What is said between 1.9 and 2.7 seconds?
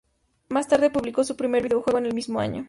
en el mismo año.